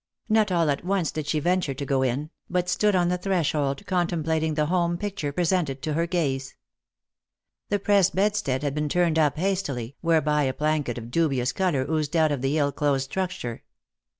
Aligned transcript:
Not 0.29 0.51
all 0.51 0.71
at 0.71 0.83
once 0.83 1.11
did 1.11 1.27
she 1.27 1.39
venture 1.39 1.75
to 1.75 1.85
go 1.85 2.01
in, 2.01 2.31
but 2.49 2.67
stood 2.67 2.95
on 2.95 3.09
the 3.09 3.19
threshold 3.19 3.85
contemplating 3.85 4.55
the 4.55 4.65
home 4.65 4.97
picture 4.97 5.31
presented 5.31 5.83
to 5.83 5.93
her 5.93 6.07
gaze. 6.07 6.55
The 7.69 7.77
press 7.77 8.09
bedstead 8.09 8.63
had 8.63 8.73
been 8.73 8.89
turned 8.89 9.19
up 9.19 9.37
hastily, 9.37 9.95
whereby 10.01 10.45
a 10.45 10.55
blanket 10.55 10.97
of 10.97 11.11
dubious 11.11 11.51
colour 11.51 11.85
oozed 11.87 12.15
out 12.15 12.31
of 12.31 12.41
the 12.41 12.57
ill 12.57 12.71
closed 12.71 13.03
structure. 13.11 13.61